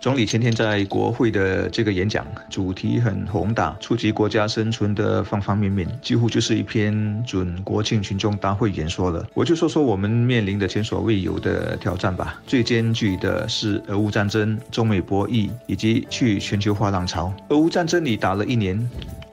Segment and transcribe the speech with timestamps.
[0.00, 9.26] 总理前天在国会的这个演讲，主题很宏大，触及国家生存的方方面面，几乎就是一篇准国庆群众大会演说了。
[9.34, 12.40] 我就说说我们面临的前所未有的挑战吧。
[12.46, 17.30] 最艰巨的是俄乌战争、中美博弈以及去全球化浪潮。
[17.50, 18.88] 俄乌战争里打了一年。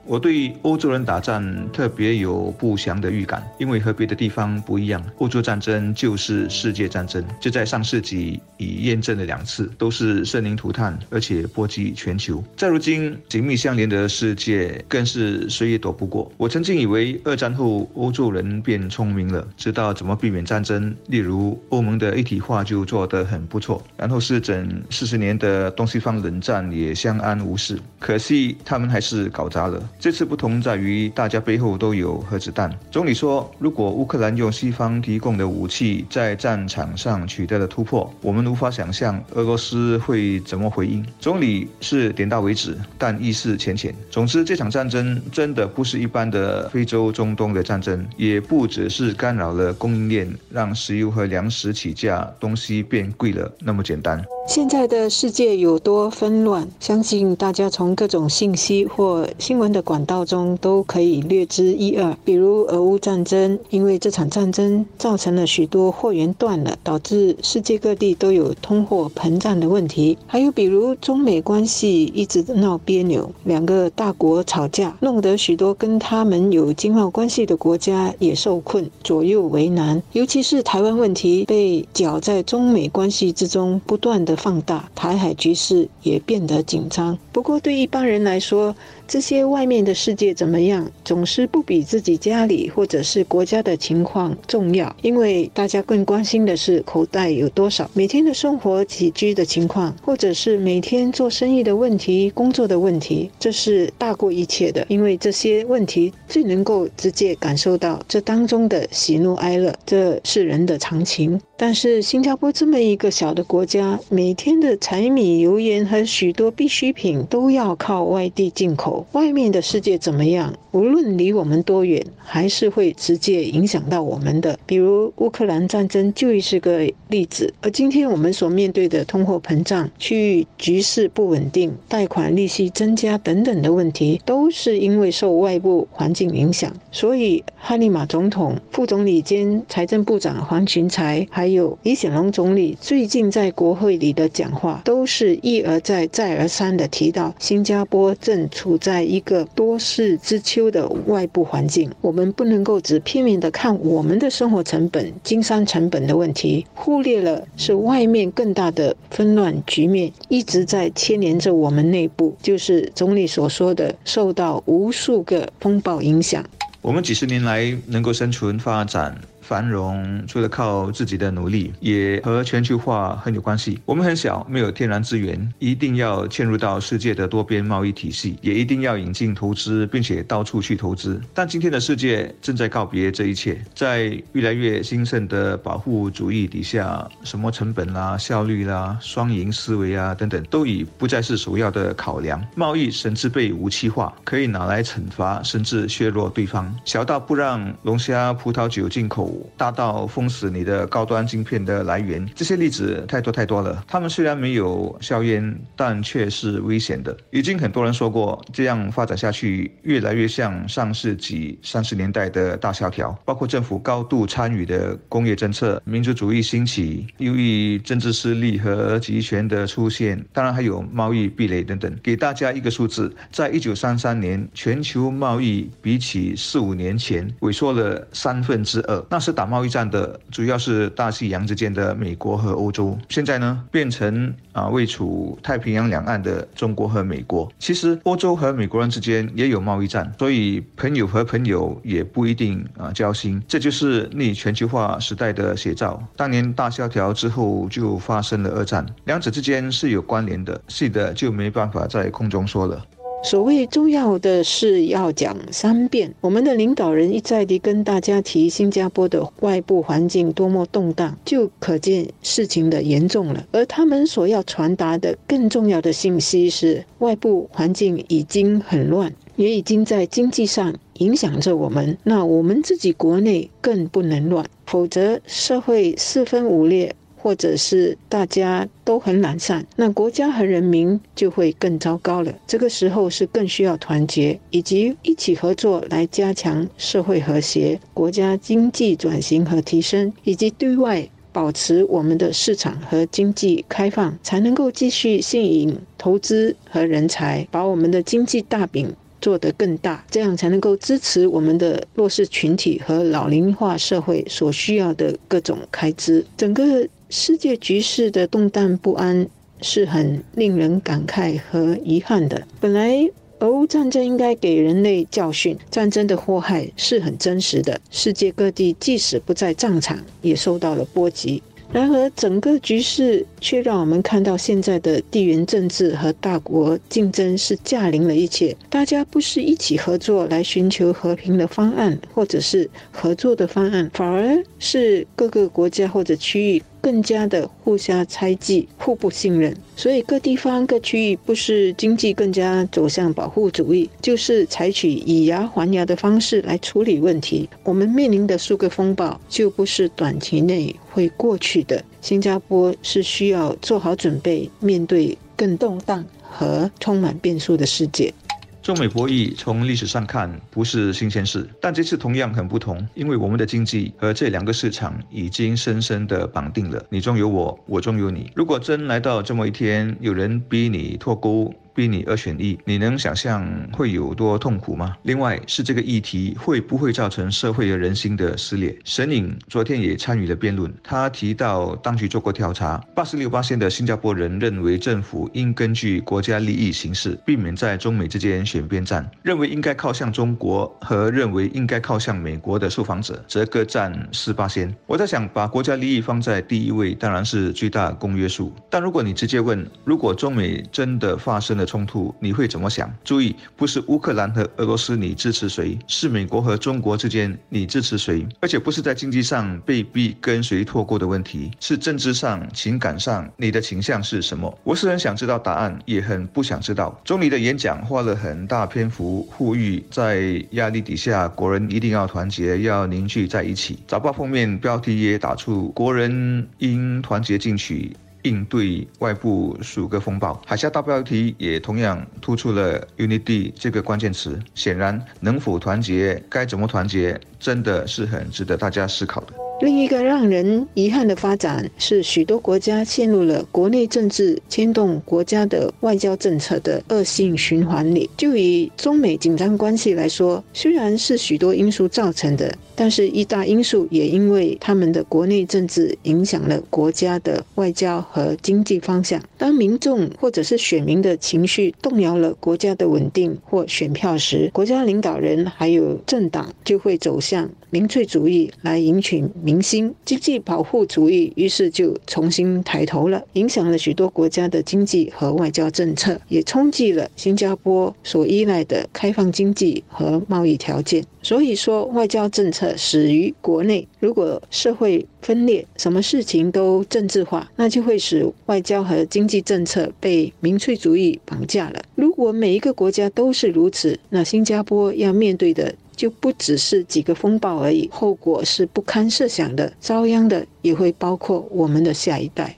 [0.08, 12.42] 我对欧洲人打仗特别有不祥的预感，因为和别的地方不一样，欧洲战争就是世界战争，这在上世纪已验证了两次，都是生灵涂炭，而且波及全球。
[12.56, 16.32] 在如今紧密相连的世界，更是谁也躲不过。
[16.38, 27.78] 我曾经以为二战后欧洲人变聪明了，知道怎么避免战争，例如欧盟的一体化就做得很不错，然后是整四十年的东西方冷战也相安无事。
[27.98, 29.86] 可惜他们还是搞砸了。
[30.00, 32.72] 这次不同在于，大家背后都有核子弹。
[32.88, 41.04] 总理说，如果乌克兰用西方提供的武器在战场上取得了突破，我们无法想象俄罗斯会怎么回应。
[41.18, 43.92] 总理是点到为止，但意思浅浅。
[44.08, 54.24] 总之，这场战争真的不是一般的非洲、中东的战争，也不只是干扰了供应链，让石油和粮食起价，东西变贵了那么简单。
[54.48, 62.16] 现在的世界有多纷乱，相信大家从各种信息或新闻的管道中都可以略知一二。
[62.24, 70.16] 比如俄乌战争，因为这场战争造成了许多货源断了，导致世界各地都有通货膨胀的问题。
[70.26, 80.02] 还有比如中美关系一直闹别扭，两个大国吵架，弄得许多跟他们有经贸关系的国家也受困，左右为难。
[80.12, 84.37] 尤其是台湾问题被搅在中美关系之中，不断的。
[84.38, 87.18] 放大台海局势也变得紧张。
[87.32, 88.74] 不过，对一般人来说，
[89.08, 111.40] 这些外面的世界怎么样，总是不比自己家里或者是国家的情况重要，因为大家更关心的是口袋有多少，每天的生活起居的情况，或者是每天做生意的问题、工作的问题，这是大过一切的，因为这些问题最能够直接感受到这当中的喜怒哀乐，这是人的常情。
[111.56, 118.97] 但是新加坡这么一个小的国家，每天的柴米油盐和许多必需品都要靠外地进口。
[119.12, 120.54] 外面的世界怎么样？
[120.72, 124.58] 无论离我们多远，还是会直接影响到我们的。
[124.66, 127.52] 比如乌克兰战争就是个例子。
[127.62, 136.72] 而今天我们所面对的通货膨胀、区域局势不稳定、贷款利息增加等等的问题，都是因为受外部环境影响。
[136.92, 148.87] 所以，哈利马总统、副总理兼财政部长黄群才，还有李显龙总理最近在国会里的讲话，都是一而再、再而三的提到新加坡正处在。
[148.88, 166.42] 在一个多事之秋的外部环境，我们不能够只片面的看我们的生活成本、经商成本的问题，忽略了是外面更大的纷乱局面一直在牵连着我们内部，就是总理所说的受到无数个风暴影响。
[166.80, 169.14] 我们几十年来能够生存发展。
[169.48, 173.80] 繁荣除了靠自己的努力，也和全球化很有关系。
[173.86, 181.18] 我们很小，没有天然资源，一定要嵌入到世界的多边贸易体系，也一定要引进投资，并且到处去投资。
[181.32, 192.38] 但今天的世界正在告别这一切，在越来越兴盛的保护主义底下，什么成本啦、效率啦、双赢思维啊等等，都已不再是首要的考量。
[192.54, 199.37] 贸易甚至被武器化，可以拿来惩罚甚至削弱对方，小到不让龙虾、葡萄酒进口。
[199.56, 203.84] 大到封死你的高端晶片的来源，这些例子太多太多了。
[203.86, 207.16] 他们虽然没有硝烟，但却是危险的。
[207.30, 221.94] 已经很多人说过，这样发展下去，越来越像上世纪三十年代的大萧条，包括政府高度参与的工业政策、民族主义兴起、由于政治势力和集权的出现，当然还有贸易壁垒等等。
[222.02, 229.04] 给大家一个数字，在一九三三年，全球贸易比起四五年前萎缩了三分之二。
[229.10, 229.38] 那是。
[229.38, 237.48] 打贸易战的主要是大西洋之间的美国和欧洲，现在呢变成啊位处太平洋两岸的中国和美国。
[237.56, 243.40] 其实欧洲和美国人之间也有贸易战，所以朋友和朋友也不一定啊交心。
[243.46, 246.02] 这就是逆全球化时代的写照。
[246.16, 252.84] 当年大萧条之后就发生了二战，两者之间是有关联的，细的就没办法在空中说了。
[253.22, 263.44] 所谓重要的事要讲三遍，我们的领导人一再地跟大家提新加坡的外部环境多么动荡，就可见事情的严重了。
[263.52, 271.98] 而他们所要传达的更重要的信息是，外部环境已经很乱，也已经在经济上影响着我们。
[272.04, 276.94] 那我们自己国内更不能乱，否则社会四分五裂。
[277.20, 282.32] 或者是大家都很懒散，那国家和人民就会更糟糕了。
[282.46, 306.24] 这个时候是更需要团结以及一起合作来加强社会和谐、国家经济转型和提升，以及对外保持我们的市场和经济开放，才能够继续吸引投资和人才，把我们的经济大饼做得更大，这样才能够支持我们的弱势群体和老龄化社会所需要的各种开支。
[306.36, 306.88] 整个。
[307.10, 309.26] 世界局势的动荡不安
[309.62, 312.46] 是很令人感慨和遗憾的。
[312.60, 313.08] 本来
[313.38, 317.80] 俄乌战争应该给人类教训，战争的祸害是很真实的。
[317.90, 321.42] 世界各地即使不在战场，也受到了波及。
[321.70, 328.56] 然而，整个局势却让我们看到，现在的地缘政治和大国竞争是驾临了一切。
[328.70, 336.62] 大家不是一起合作来寻求和平的方案，或者是合作的方案，反而是各个国家或者区域。
[336.80, 347.50] 更加的互相猜忌、互不信任，所以各地方、各区域不是经济更加走向保护主义，就是采取以牙还牙的方式来处理问题。
[347.64, 351.82] 我们面临的数个风暴就不是短期内会过去的。
[352.00, 358.12] 新加坡是需要做好准备，面对更动荡和充满变数的世界。
[358.60, 368.30] 中美博弈从历史上看不是新鲜事，但这次同样很不同，因为我们的经济和这两个市场已经深深的绑定了，你中有我，我中有你。
[368.34, 371.50] 如果真来到这么一天，有人逼你脱钩。
[371.78, 374.96] 逼你二选一，你能想象会有多痛苦吗？
[375.02, 378.76] 另外是这个议题会不会造成社会和人心的撕裂？
[378.82, 394.74] 沈颖昨天也参与了辩论，他提到当局做过调查，八十六八线的新加坡人认为政府应根据国家利益行事，避免在中美之间选边站，认为应该靠向中国和认为应该靠向美国的受访者则各占四八线。
[394.84, 402.90] 我在想，把国家利益放在第一位当然是最大公约数，但如果你直接问，如果中美真的发生了，冲突你会怎么想？
[403.04, 414.58] 注意，不是乌克兰和俄罗斯你支持谁，是美国和中国之间你支持谁，而且不是在经济上被逼跟谁脱钩的问题，是政治上、情感上你的倾向是什么？
[414.64, 416.98] 我是很想知道答案，也很不想知道。
[417.04, 423.78] 总理的演讲花了很大篇幅呼吁，在压力底下，国人一定要团结，要凝聚在一起。
[423.86, 427.94] 早报封面标题也打出“国人应团结进取”。
[428.28, 434.38] 应对外部数个风暴，海峡大标题也同样突出了 “unity” 这个关键词。
[434.54, 439.47] 显然，能否团结，该怎么团结，真的是很值得大家思考的。
[439.60, 448.08] 另一个让人遗憾的发展是，许多国家陷入了国内政治牵动国家的外交政策的恶性循环里。
[448.16, 459.20] 就以中美紧张关系来说，虽然是许多因素造成的，但是一大因素也因为他们的国内政治影响了国家的外交和经济方向。
[459.36, 469.24] 当民众或者是选民的情绪动摇了国家的稳定或选票时，国家领导人还有政党就会走向民粹主义来赢取。
[469.48, 481.02] 民心经济保护主义于是就重新抬头了，影响了许多国家的经济和外交政策，也冲击了新加坡所依赖的开放经济和贸易条件。
[481.22, 483.88] 所以说，外交政策始于国内。
[483.98, 491.82] 如果社会分裂，什么事情都政治化，那就会使外交和经济政策被民粹主义绑架了。
[491.94, 495.74] 如果每一个国家都是如此，那新加坡要面对的。
[495.98, 502.56] 就不只是几个风暴而已，后果是不堪设想的，遭殃的也会包括我们的下一代。